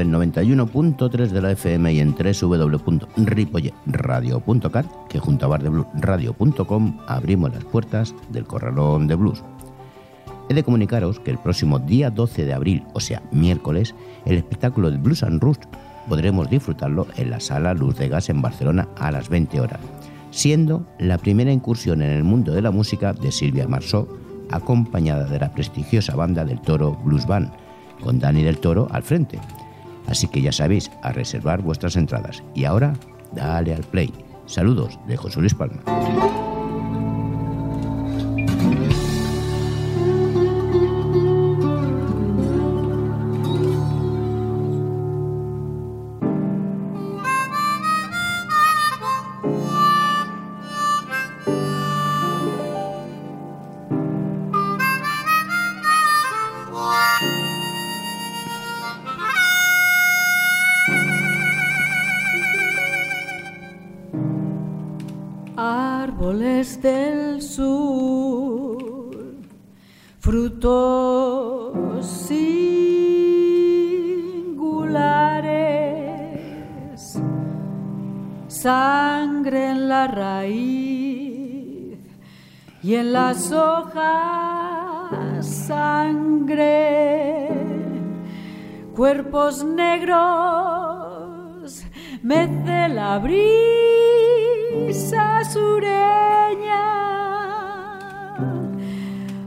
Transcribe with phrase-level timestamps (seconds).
[0.00, 8.14] del 91.3 de la FM y en www.ripoyeradio.cat, que junto a bardebluesradio.com abrimos las puertas
[8.30, 9.44] del Corralón de Blues.
[10.48, 13.94] He de comunicaros que el próximo día 12 de abril, o sea, miércoles,
[14.24, 15.64] el espectáculo de Blues and Roost
[16.08, 19.80] podremos disfrutarlo en la sala Luz de Gas en Barcelona a las 20 horas,
[20.30, 24.08] siendo la primera incursión en el mundo de la música de Silvia Marceau,
[24.50, 27.52] acompañada de la prestigiosa banda del Toro Blues Band,
[28.02, 29.38] con Dani del Toro al frente.
[30.10, 32.42] Así que ya sabéis, a reservar vuestras entradas.
[32.54, 32.92] Y ahora,
[33.32, 34.12] dale al play.
[34.46, 35.80] Saludos de José Luis Palma.
[83.30, 87.48] Las hojas sangre,
[88.96, 90.16] cuerpos negros,
[92.24, 93.44] mece la brisa
[95.44, 96.82] sureña,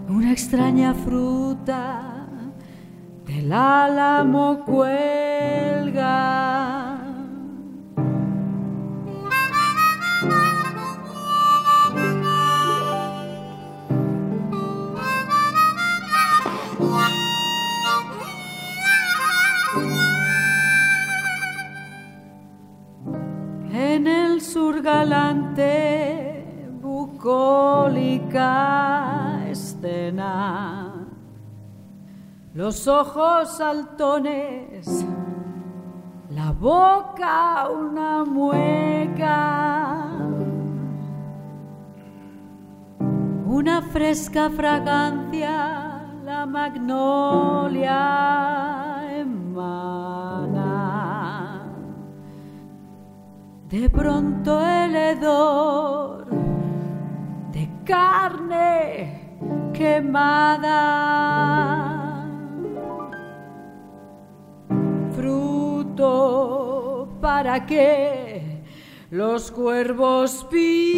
[0.08, 2.26] una extraña fruta
[3.26, 6.53] del álamo cuelga
[24.84, 26.46] galante,
[26.82, 28.40] bucólica
[29.50, 31.08] escena.
[32.54, 35.06] Los ojos saltones,
[36.30, 40.10] la boca una mueca.
[43.48, 47.94] Una fresca fragancia, la magnolia
[49.18, 50.13] emana
[53.74, 56.28] de pronto el hedor
[57.52, 59.40] de carne
[59.74, 60.70] quemada,
[65.16, 68.62] fruto para que
[69.10, 70.94] los cuervos picoten.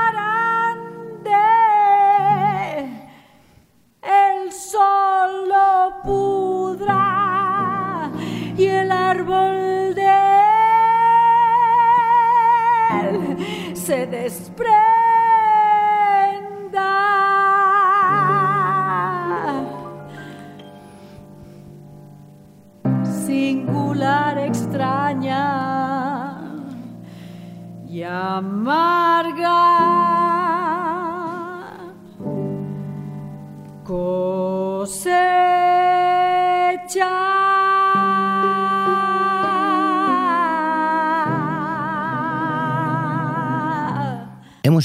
[4.51, 6.99] el sol lo pudra
[8.57, 10.11] y el árbol de
[13.01, 15.00] él se desprenda.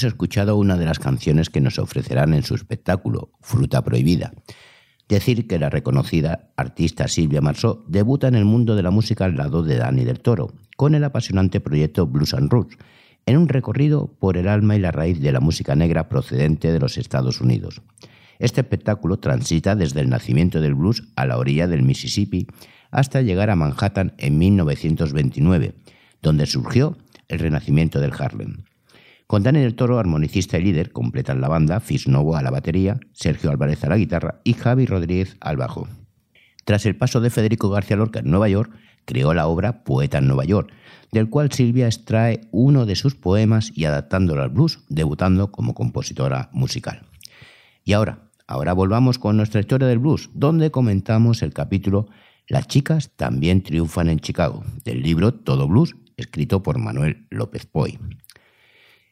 [0.07, 4.31] Escuchado una de las canciones que nos ofrecerán en su espectáculo, Fruta Prohibida.
[5.07, 9.37] Decir que la reconocida artista Silvia Marceau debuta en el mundo de la música al
[9.37, 12.77] lado de Dani del Toro, con el apasionante proyecto Blues and Roots,
[13.25, 16.79] en un recorrido por el alma y la raíz de la música negra procedente de
[16.79, 17.81] los Estados Unidos.
[18.39, 22.47] Este espectáculo transita desde el nacimiento del blues a la orilla del Mississippi
[22.91, 25.73] hasta llegar a Manhattan en 1929,
[26.21, 26.97] donde surgió
[27.27, 28.63] el renacimiento del Harlem.
[29.27, 32.99] Con Dani del Toro, armonicista y líder, completan la banda Fis Novo a la batería,
[33.13, 35.87] Sergio Álvarez a la guitarra y Javi Rodríguez al bajo.
[36.65, 38.71] Tras el paso de Federico García Lorca en Nueva York,
[39.05, 40.71] creó la obra Poeta en Nueva York,
[41.11, 46.49] del cual Silvia extrae uno de sus poemas y adaptándolo al blues, debutando como compositora
[46.53, 47.03] musical.
[47.83, 52.07] Y ahora, Ahora volvamos con nuestra historia del blues, donde comentamos el capítulo
[52.47, 57.99] Las chicas también triunfan en Chicago, del libro Todo Blues, escrito por Manuel López Poy.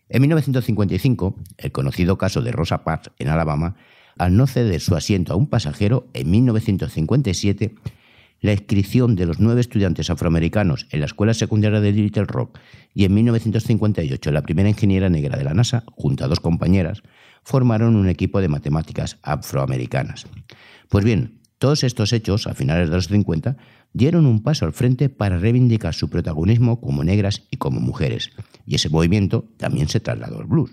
[0.10, 3.76] En 1955, el conocido caso de Rosa Parks en Alabama,
[4.18, 7.76] al no ceder su asiento a un pasajero, en 1957
[8.42, 12.60] la inscripción de los nueve estudiantes afroamericanos en la escuela secundaria de Little Rock
[12.94, 17.02] y en 1958 la primera ingeniera negra de la NASA, junto a dos compañeras,
[17.44, 20.28] formaron un equipo de matemáticas afroamericanas.
[20.90, 23.58] Pues bien, todos estos hechos, a finales de los 50,
[23.96, 28.30] dieron un paso al frente para reivindicar su protagonismo como negras y como mujeres,
[28.66, 30.72] y ese movimiento también se trasladó al blues.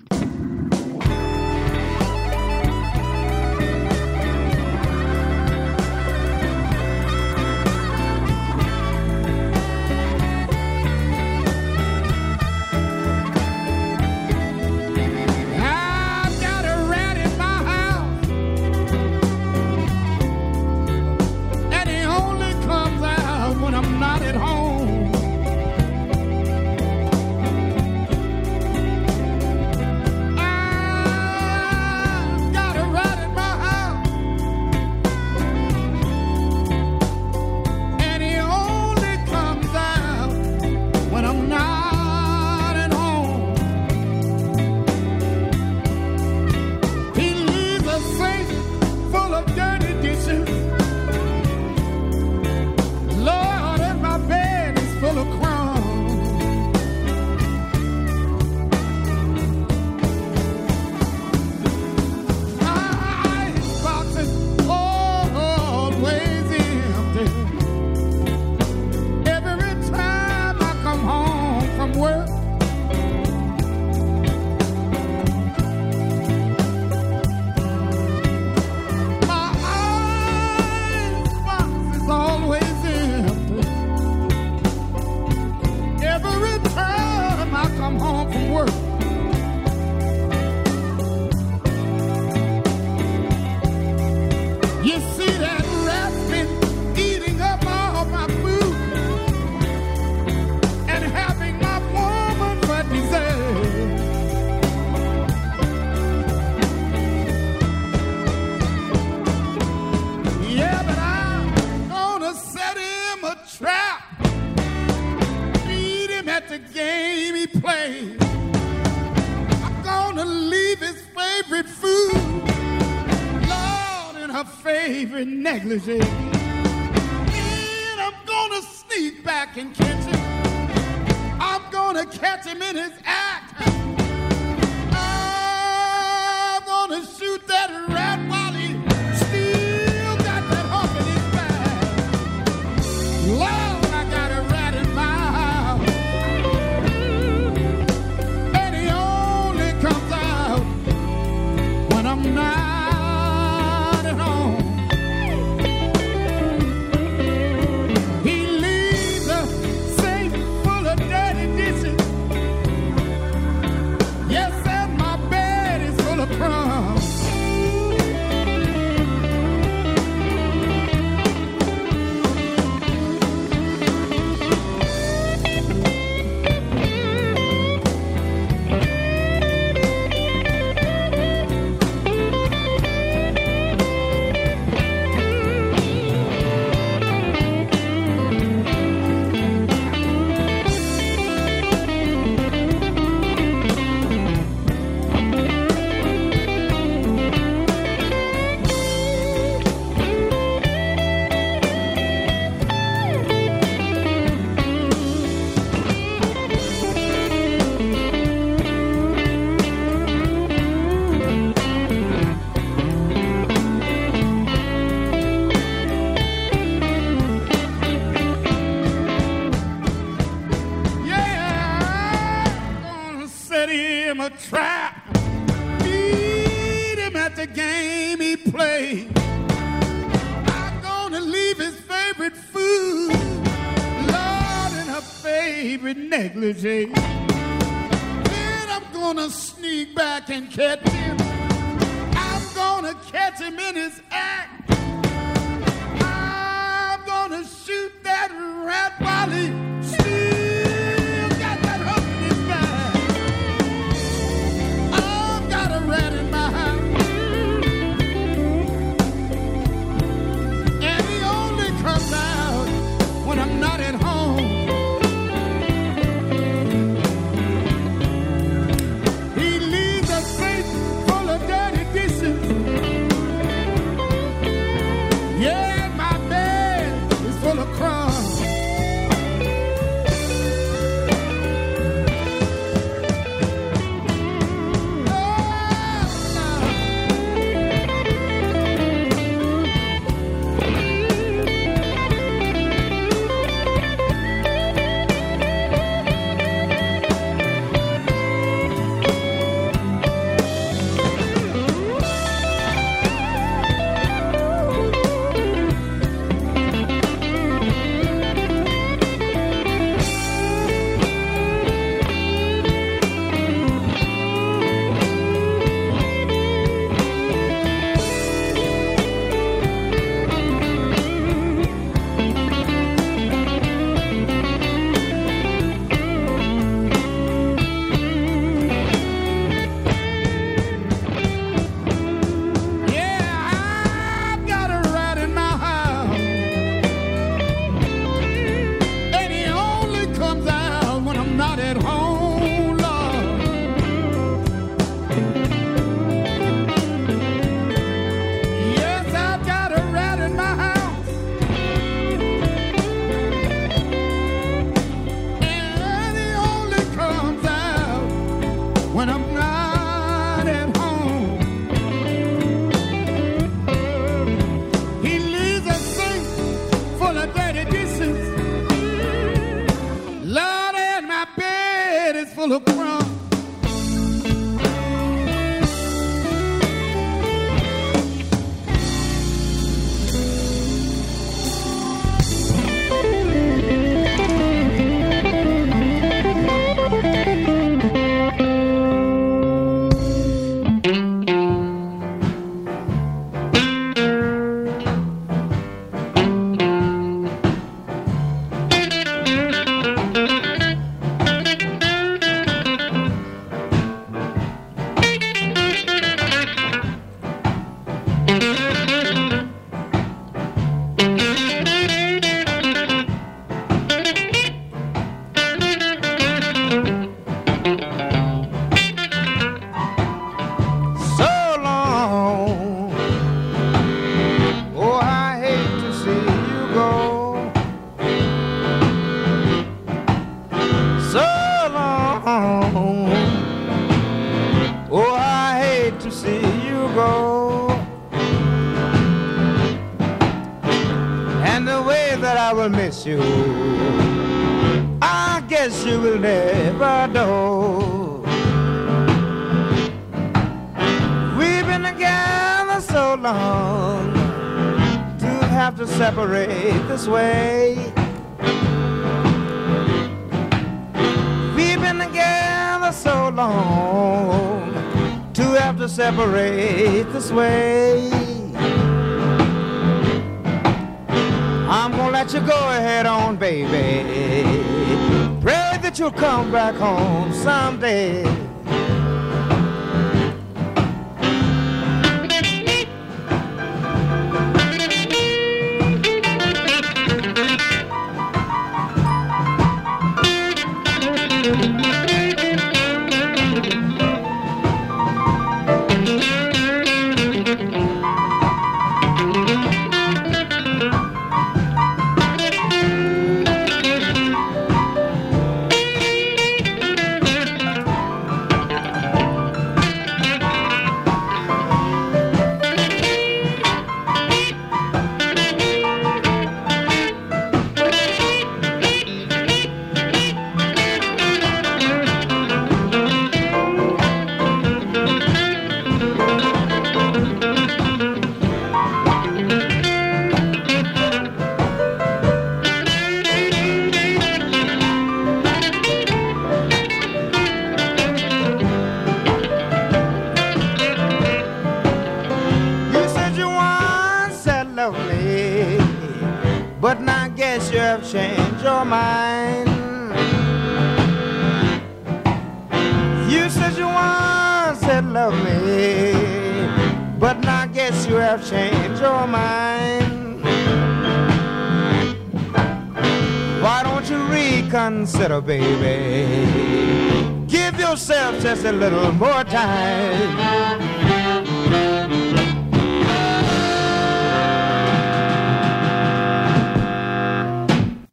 [477.92, 478.21] Someday.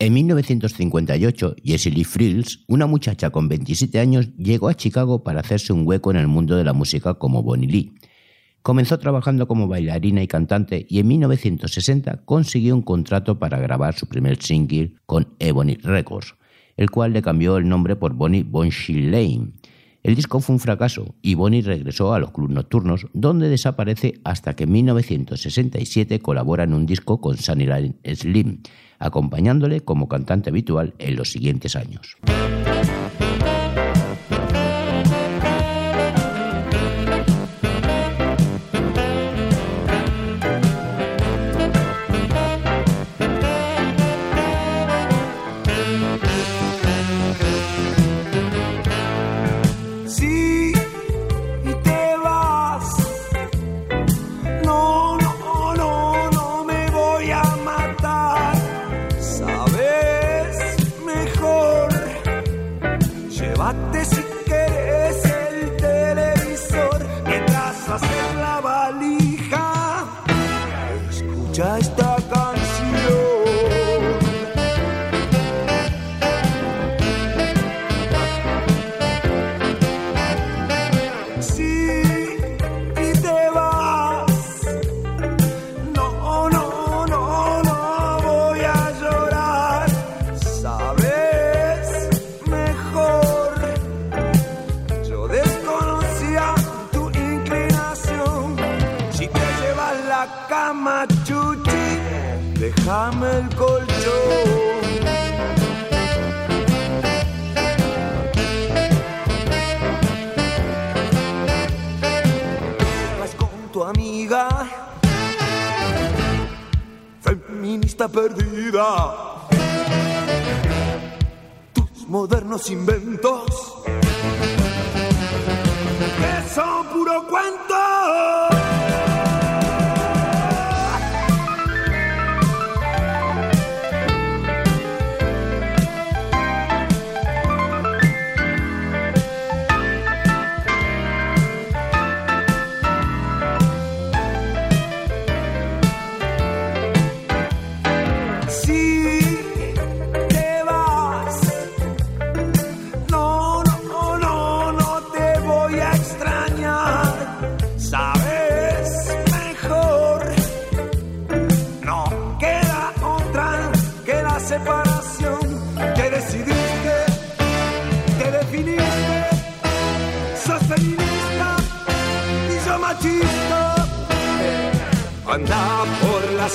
[0.01, 5.71] En 1958, Jessie Lee Frills, una muchacha con 27 años, llegó a Chicago para hacerse
[5.71, 7.93] un hueco en el mundo de la música como Bonnie Lee.
[8.61, 14.07] Comenzó trabajando como bailarina y cantante y en 1960 consiguió un contrato para grabar su
[14.07, 16.35] primer single con Ebony Records,
[16.75, 19.58] el cual le cambió el nombre por Bonnie Bonshee Lane.
[20.09, 24.55] El disco fue un fracaso y Bonnie regresó a los clubes nocturnos, donde desaparece hasta
[24.55, 28.63] que en 1967 colabora en un disco con Sunnyline Slim,
[28.97, 32.17] acompañándole como cantante habitual en los siguientes años.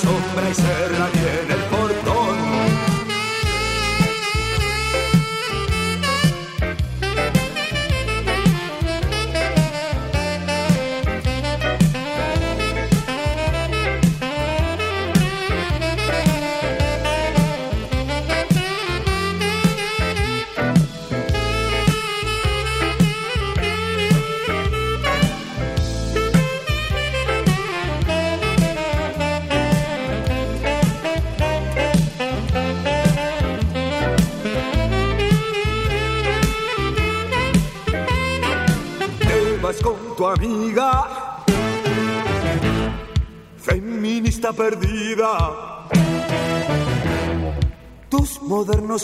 [0.04, 0.44] Por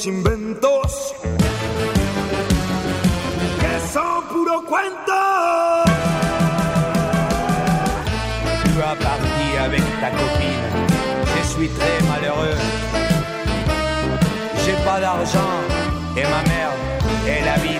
[0.06, 1.14] inventos,
[3.60, 5.22] que son puro cuento.
[8.64, 10.66] Tu as parti avec ta copine.
[11.36, 12.56] Je suis très malheureux.
[14.64, 15.54] J'ai pas d'argent
[16.16, 16.72] et ma mère,
[17.26, 17.79] elle habite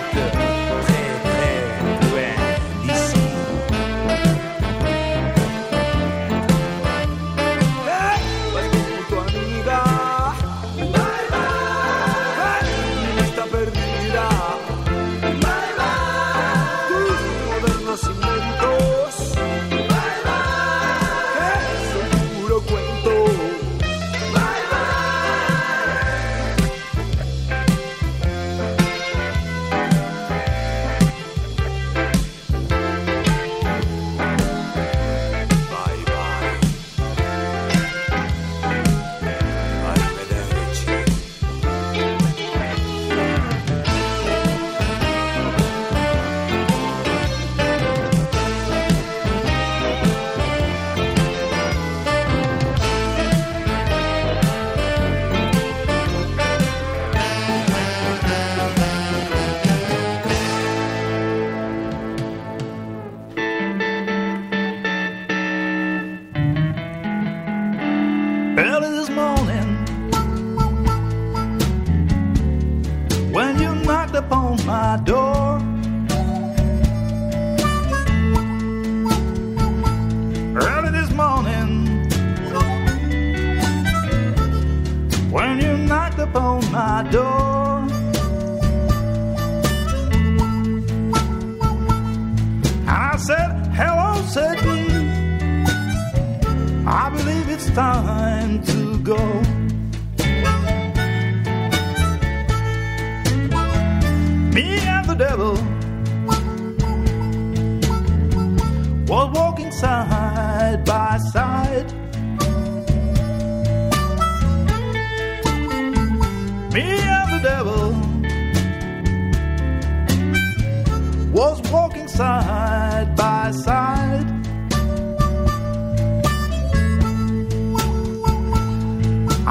[121.41, 124.27] was walking side by side.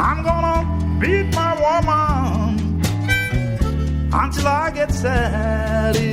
[0.06, 0.58] I'm gonna
[1.00, 2.82] beat my woman
[4.22, 6.09] until I get satisfied.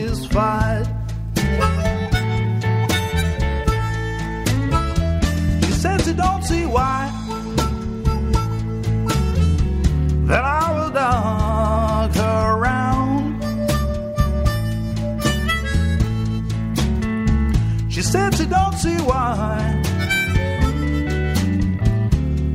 [18.11, 19.81] Said she don't see why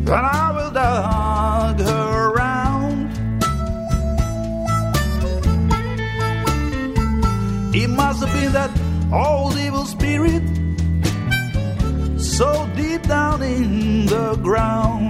[0.04, 3.12] that I will dog her around.
[7.74, 8.70] It must have been that
[9.12, 10.42] old evil spirit
[12.18, 15.01] so deep down in the ground.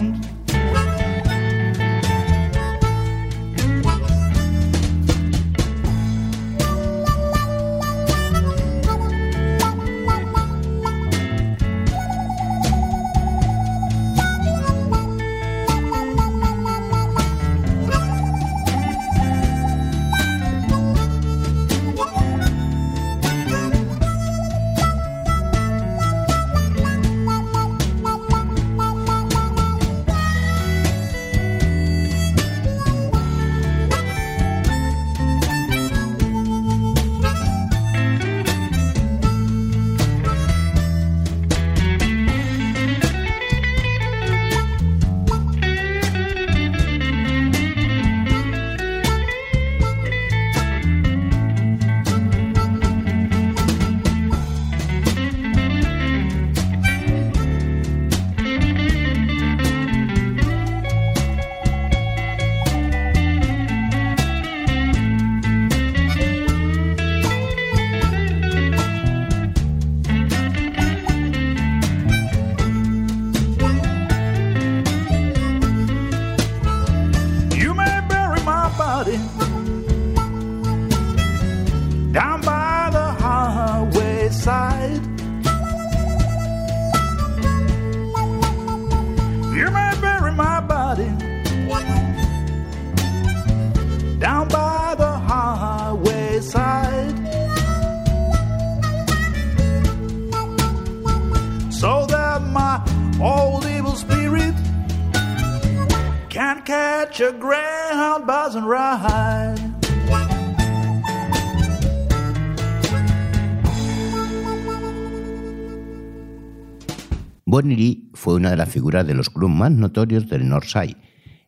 [118.73, 120.97] figura de los clubs más notorios del Northside.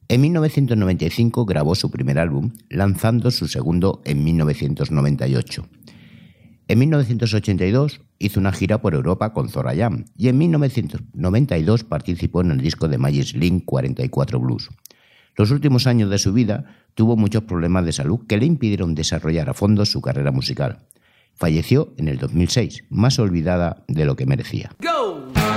[0.07, 5.67] En 1995 grabó su primer álbum, lanzando su segundo en 1998.
[6.69, 12.53] En 1982 hizo una gira por Europa con Zora Jam y en 1992 participó en
[12.53, 14.71] el disco de Magic Link 44 Blues.
[15.37, 19.51] Los últimos años de su vida tuvo muchos problemas de salud que le impidieron desarrollar
[19.51, 20.79] a fondo su carrera musical.
[21.35, 24.71] Falleció en el 2006, más olvidada de lo que merecía.
[24.81, 25.54] Go!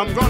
[0.00, 0.29] I'm gonna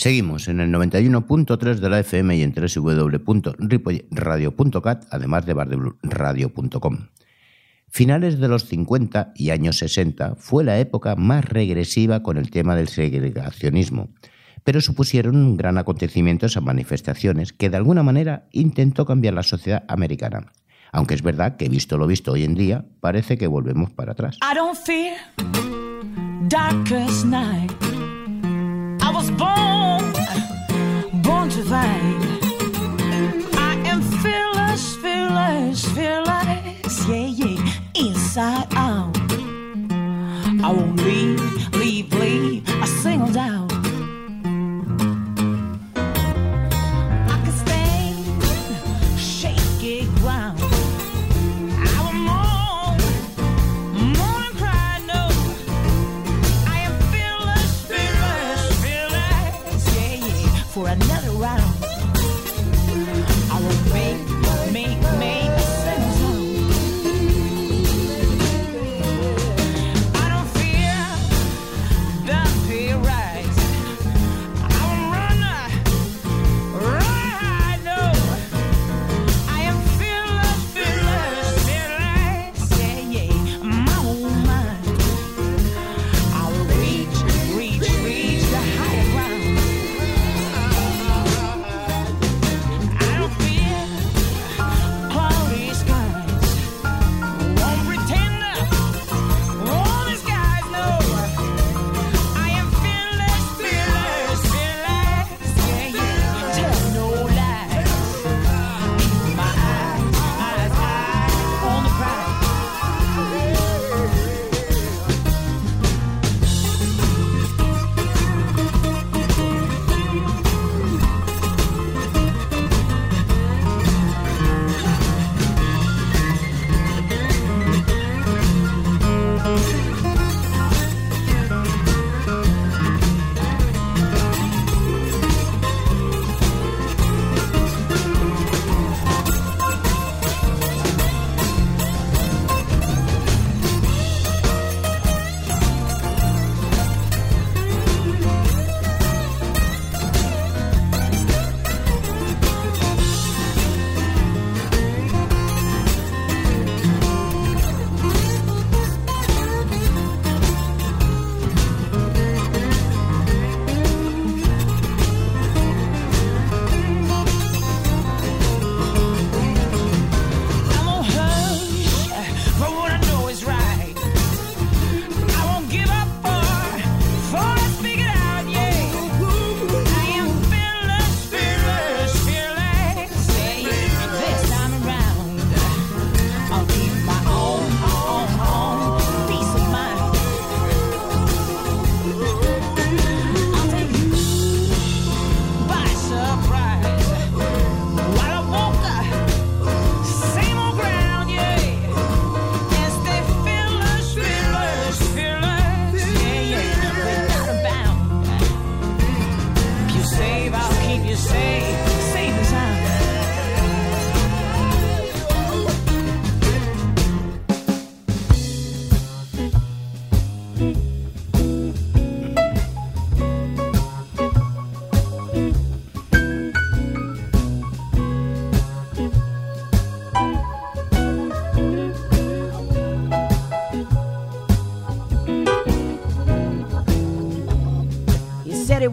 [0.00, 7.08] Seguimos en el 91.3 de la FM y en www.ripoyradio.cat, además de bardebluesradio.com.
[7.86, 12.76] Finales de los 50 y años 60 fue la época más regresiva con el tema
[12.76, 14.08] del segregacionismo,
[14.64, 19.84] pero supusieron un gran acontecimiento esas manifestaciones que de alguna manera intentó cambiar la sociedad
[19.86, 20.50] americana.
[20.92, 24.38] Aunque es verdad que visto lo visto hoy en día, parece que volvemos para atrás.
[24.40, 25.18] I don't fear
[26.48, 27.89] darkest night.
[29.40, 30.02] Born,
[31.22, 32.40] born to fight.
[33.68, 39.16] I am fearless, fearless, fearless, yeah, yeah, inside out.
[40.62, 41.40] I won't leave,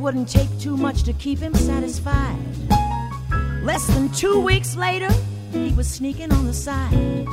[0.08, 2.40] wouldn't take too much to keep him satisfied.
[3.62, 5.10] Less than two weeks later,
[5.52, 7.28] he was sneaking on the side.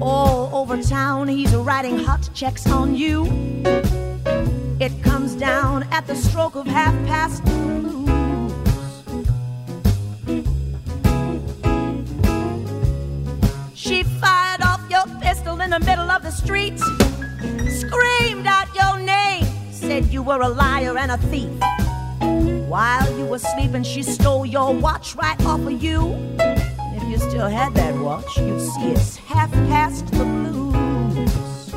[0.00, 3.26] All over town, he's writing hot checks on you.
[4.80, 8.08] It comes down at the stroke of half past the blues.
[13.72, 15.60] She fired off your pistol
[20.22, 21.50] were a liar and a thief.
[22.66, 26.16] While you were sleeping, she stole your watch right off of you.
[26.38, 31.72] If you still had that watch, you'd see it's half past the blues.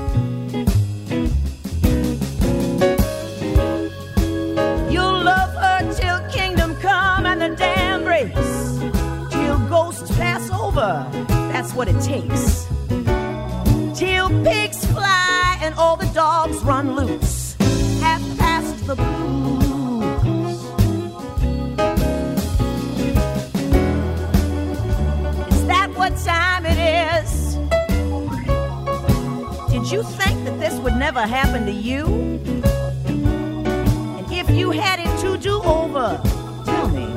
[4.90, 8.80] You'll love her till kingdom come and the dam breaks.
[9.34, 11.06] Till ghosts pass over.
[11.52, 12.65] That's what it takes.
[31.16, 32.06] This would never happen to you?
[34.18, 36.22] And if you had it to do over,
[36.66, 37.08] tell me,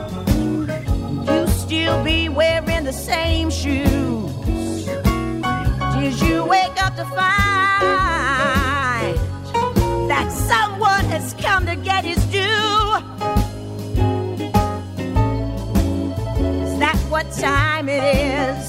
[1.27, 4.87] you still be wearing the same shoes?
[5.95, 7.19] Did you wake up to find
[10.09, 12.41] that someone has come to get his due?
[16.65, 18.68] Is that what time it is?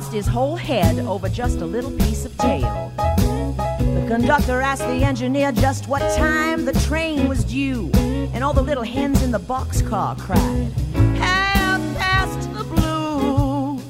[0.00, 2.90] Lost his whole head over just a little piece of tail.
[2.96, 7.90] The conductor asked the engineer just what time the train was due,
[8.32, 10.72] and all the little hens in the boxcar cried,
[11.18, 13.82] Half past the blues.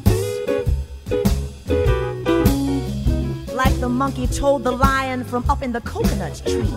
[3.54, 6.74] Like the monkey told the lion from up in the coconut tree.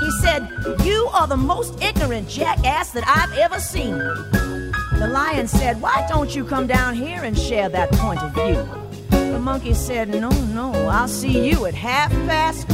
[0.00, 0.48] He said,
[0.86, 4.00] You are the most ignorant jackass that I've ever seen.
[4.98, 8.68] The lion said, Why don't you come down here and share that point of view?
[9.10, 12.66] The monkey said, No, no, I'll see you at half past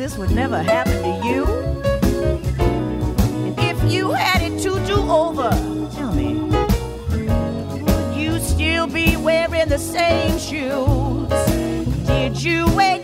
[0.00, 1.44] this would never happen to you?
[3.44, 5.50] And if you had it to do over,
[5.94, 6.36] tell me,
[7.84, 11.28] would you still be wearing the same shoes?
[12.06, 12.99] Did you wake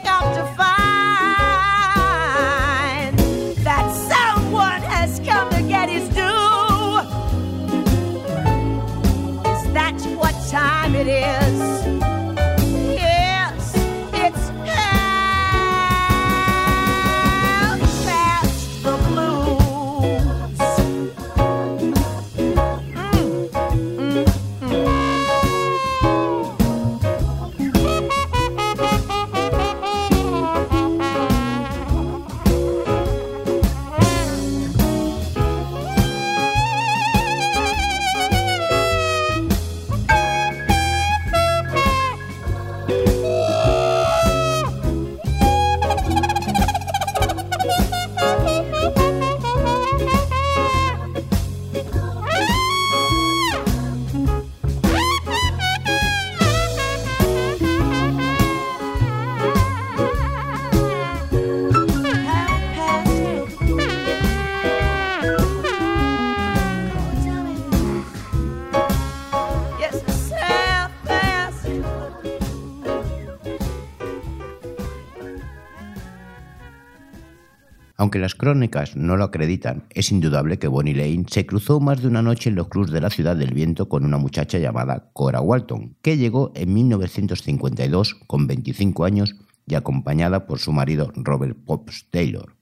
[78.17, 82.09] Aunque las crónicas no lo acreditan, es indudable que Bonnie Lane se cruzó más de
[82.09, 85.43] una noche en los clubs de la Ciudad del Viento con una muchacha llamada Cora
[85.43, 89.37] Walton, que llegó en 1952 con 25 años
[89.67, 92.57] y acompañada por su marido Robert Pops Taylor.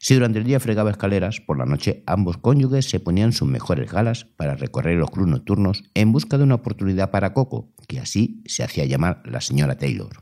[0.00, 3.92] Si durante el día fregaba escaleras, por la noche ambos cónyuges se ponían sus mejores
[3.92, 8.42] galas para recorrer los clubs nocturnos en busca de una oportunidad para Coco, que así
[8.46, 10.20] se hacía llamar la señora Taylor.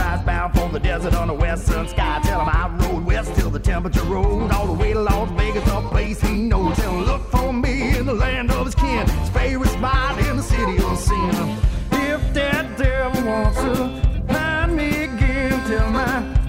[0.00, 2.20] Sunrise, bound for the desert on the western sky.
[2.22, 5.66] Tell 'em I rode west till the temperature rose all the way to Las Vegas,
[5.68, 6.76] a place he knows.
[6.76, 10.36] Tell 'em look for me in the land of his kin, his favorite spot in
[10.36, 11.56] the city of sin.
[11.92, 13.74] If that devil wants to
[14.28, 16.39] find me again, tell me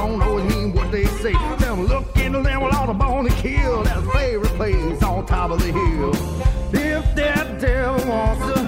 [0.00, 1.32] don't always mean what they say.
[1.58, 5.26] Them look in the land with all the born and killed, that's favorite place on
[5.26, 6.14] top of the hill.
[6.72, 8.59] If that devil wants to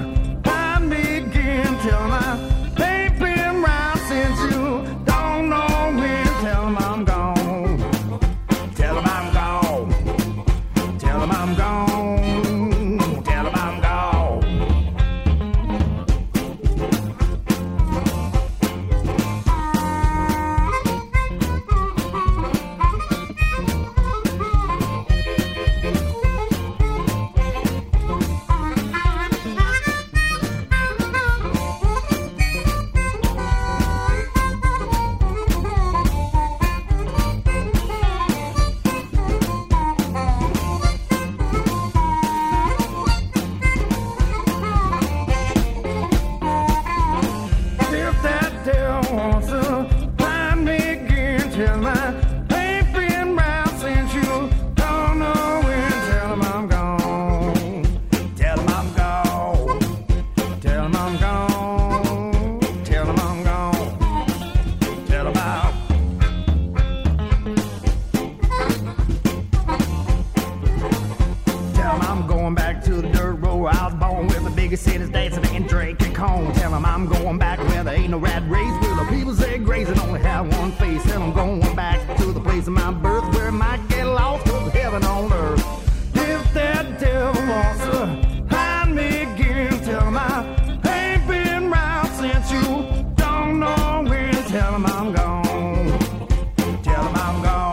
[97.15, 97.72] I'm gone.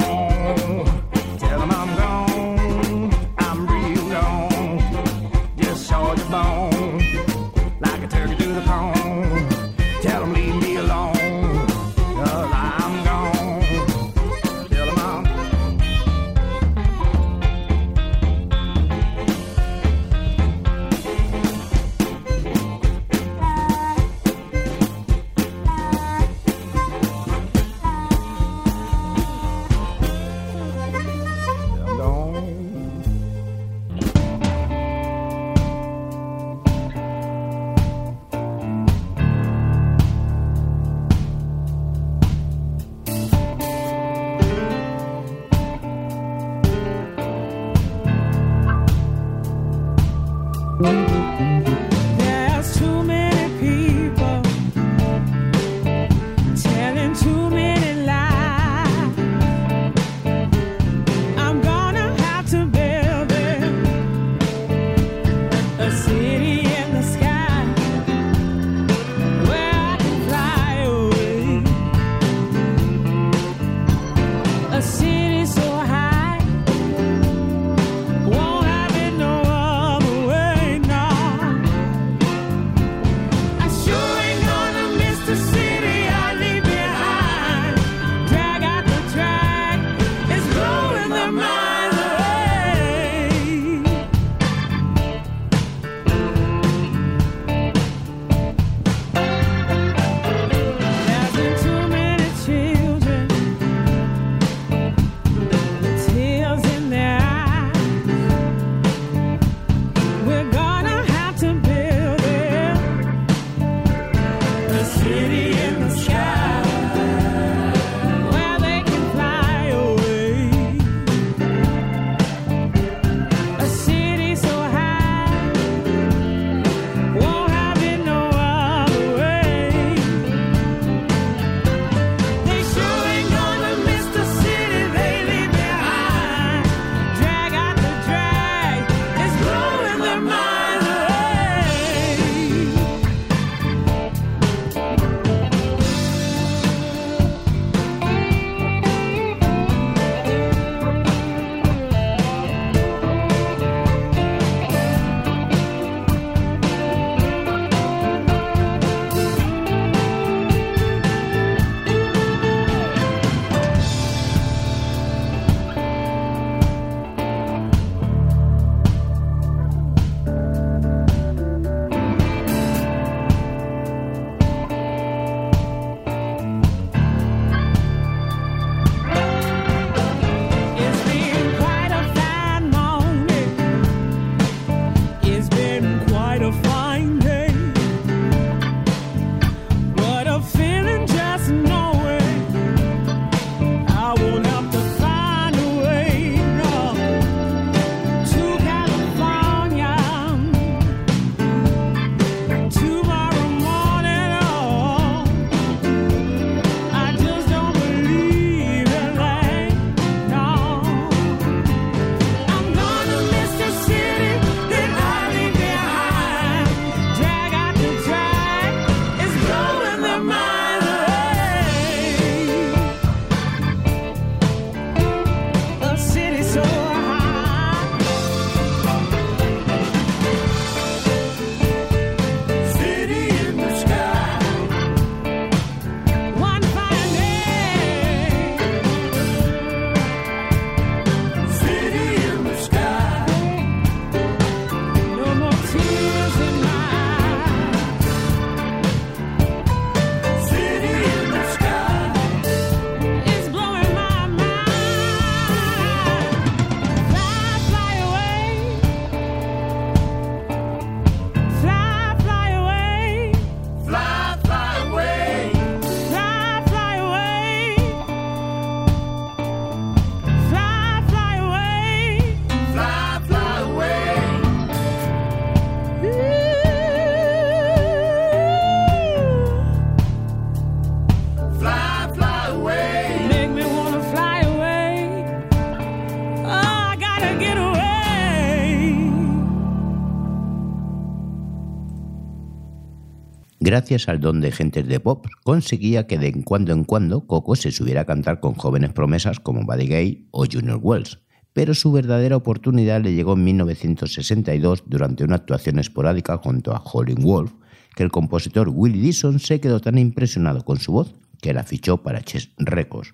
[293.70, 297.70] Gracias al don de gentes de pop, conseguía que de cuando en cuando Coco se
[297.70, 301.20] subiera a cantar con jóvenes promesas como Buddy Gay o Junior Wells,
[301.54, 307.22] pero su verdadera oportunidad le llegó en 1962 durante una actuación esporádica junto a Howlin'
[307.22, 307.52] Wolf,
[307.96, 311.98] que el compositor Willie Dixon se quedó tan impresionado con su voz que la fichó
[311.98, 313.14] para Chess Records.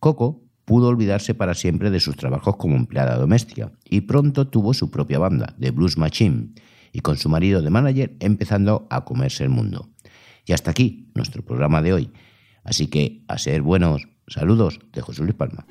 [0.00, 4.90] Coco pudo olvidarse para siempre de sus trabajos como empleada doméstica y pronto tuvo su
[4.90, 6.54] propia banda, The Blues Machine,
[6.96, 9.90] y con su marido de manager empezando a comerse el mundo.
[10.46, 12.10] Y hasta aquí nuestro programa de hoy.
[12.64, 14.08] Así que a ser buenos.
[14.28, 15.66] Saludos de José Luis Palma.